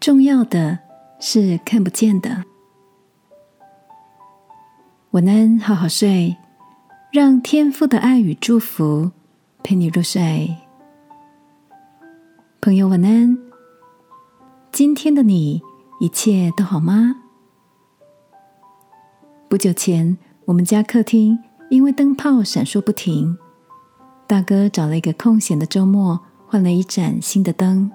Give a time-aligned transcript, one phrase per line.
[0.00, 0.78] 重要的
[1.18, 2.44] 是看不见的。
[5.10, 6.34] 晚安，好好睡，
[7.12, 9.10] 让天父的爱与祝福
[9.62, 10.56] 陪你入睡。
[12.62, 13.36] 朋友，晚安。
[14.72, 15.60] 今天的你
[16.00, 17.16] 一切都好吗？
[19.50, 23.36] 不久前，我们家客厅因为灯泡闪烁不停，
[24.26, 27.92] 大哥找了一个空闲的周末，换了一盏新的灯。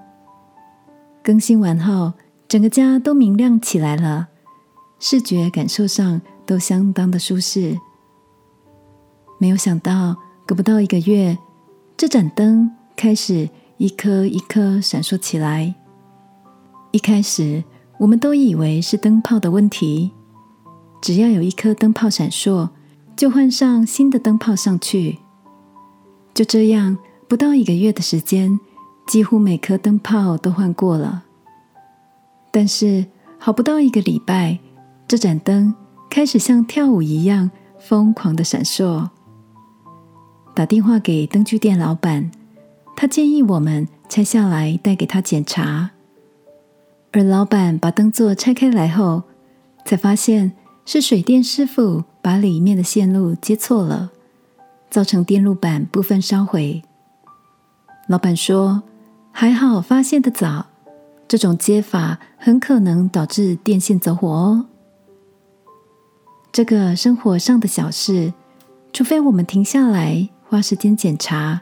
[1.26, 2.12] 更新完后，
[2.46, 4.28] 整个家都明亮起来了，
[5.00, 7.76] 视觉感受上都相当的舒适。
[9.40, 10.14] 没有想到，
[10.46, 11.36] 隔不到一个月，
[11.96, 15.74] 这盏灯开始一颗一颗闪烁起来。
[16.92, 17.64] 一开始，
[17.98, 20.12] 我们都以为是灯泡的问题。
[21.02, 22.68] 只要有一颗灯泡闪烁，
[23.16, 25.18] 就换上新的灯泡上去。
[26.32, 26.96] 就这样，
[27.26, 28.60] 不到一个月的时间，
[29.06, 31.24] 几乎每颗灯泡都换过了。
[32.50, 33.06] 但是，
[33.38, 34.58] 好不到一个礼拜，
[35.06, 35.74] 这盏灯
[36.10, 39.08] 开始像跳舞一样疯狂的闪烁。
[40.54, 42.30] 打电话给灯具店老板，
[42.96, 45.90] 他建议我们拆下来带给他检查。
[47.12, 49.22] 而老板把灯座拆开来后，
[49.84, 50.52] 才发现。
[50.88, 54.12] 是水电师傅把里面的线路接错了，
[54.88, 56.80] 造成电路板部分烧毁。
[58.06, 58.84] 老板说
[59.38, 60.64] ：“还好发现的早，
[61.28, 64.64] 这种接法很可能导致电线走火哦。”
[66.50, 68.32] 这个生活上的小事，
[68.94, 71.60] 除非我们停下来花时间检查，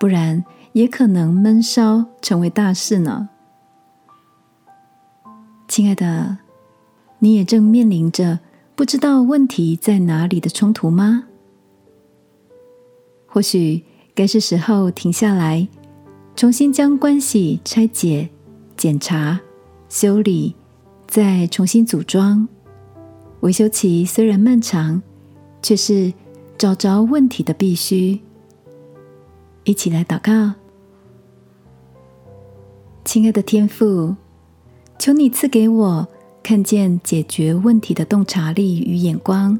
[0.00, 3.28] 不然也可能闷烧成为大事呢。
[5.68, 6.38] 亲爱的。
[7.18, 8.40] 你也正面临着
[8.74, 11.24] 不知道问题在哪里的冲突吗？
[13.26, 15.66] 或许该是时候停下来，
[16.36, 18.28] 重新将关系拆解、
[18.76, 19.40] 检查、
[19.88, 20.54] 修理，
[21.06, 22.46] 再重新组装。
[23.40, 25.02] 维修期虽然漫长，
[25.62, 26.12] 却是
[26.58, 28.20] 找着问题的必须。
[29.64, 30.52] 一起来祷告，
[33.02, 34.14] 亲爱的天父，
[34.98, 36.06] 求你赐给我。
[36.42, 39.58] 看见解决问题的洞察力与眼光，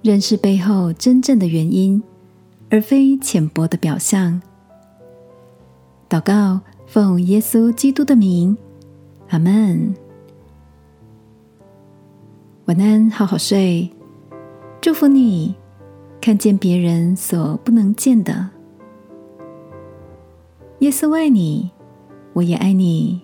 [0.00, 2.02] 认识背后真正的原因，
[2.70, 4.40] 而非浅薄的表象。
[6.10, 8.56] 祷告，奉耶稣基督的名，
[9.28, 9.94] 阿门。
[12.64, 13.88] 晚安，好好睡。
[14.80, 15.54] 祝福你，
[16.20, 18.50] 看见别人所不能见的。
[20.80, 21.70] 耶稣爱你，
[22.32, 23.20] 我也爱你。